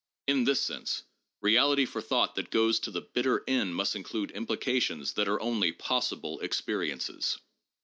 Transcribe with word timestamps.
In 0.25 0.45
this 0.45 0.59
sense, 0.59 1.03
reality 1.41 1.85
for 1.85 2.01
thought 2.01 2.33
that 2.33 2.49
goes 2.49 2.79
to 2.79 2.89
the 2.89 3.01
bitter 3.03 3.43
end 3.47 3.75
must 3.75 3.95
include 3.95 4.31
implications 4.31 5.13
that 5.13 5.27
are 5.27 5.39
only 5.39 5.71
'possible' 5.71 6.39
experiences. 6.39 7.37